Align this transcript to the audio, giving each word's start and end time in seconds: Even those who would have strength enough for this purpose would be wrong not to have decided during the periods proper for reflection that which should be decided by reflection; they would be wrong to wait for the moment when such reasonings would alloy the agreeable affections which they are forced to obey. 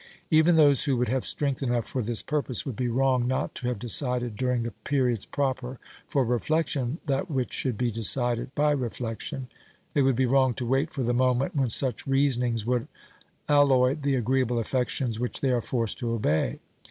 Even 0.31 0.55
those 0.55 0.85
who 0.85 0.97
would 0.97 1.09
have 1.09 1.23
strength 1.27 1.61
enough 1.61 1.85
for 1.85 2.01
this 2.01 2.23
purpose 2.23 2.65
would 2.65 2.75
be 2.75 2.87
wrong 2.87 3.27
not 3.27 3.53
to 3.53 3.67
have 3.67 3.77
decided 3.77 4.35
during 4.35 4.63
the 4.63 4.71
periods 4.83 5.27
proper 5.27 5.77
for 6.07 6.25
reflection 6.25 6.97
that 7.05 7.29
which 7.29 7.53
should 7.53 7.77
be 7.77 7.91
decided 7.91 8.49
by 8.55 8.71
reflection; 8.71 9.47
they 9.93 10.01
would 10.01 10.15
be 10.15 10.25
wrong 10.25 10.55
to 10.55 10.65
wait 10.65 10.89
for 10.91 11.03
the 11.03 11.13
moment 11.13 11.55
when 11.55 11.69
such 11.69 12.07
reasonings 12.07 12.65
would 12.65 12.87
alloy 13.47 13.93
the 13.93 14.15
agreeable 14.15 14.57
affections 14.57 15.19
which 15.19 15.39
they 15.39 15.51
are 15.51 15.61
forced 15.61 15.99
to 15.99 16.09
obey. 16.13 16.57